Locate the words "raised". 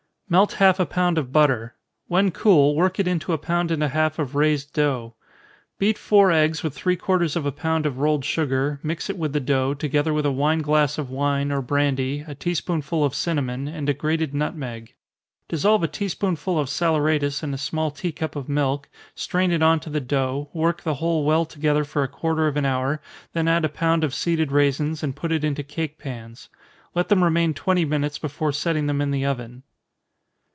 4.33-4.71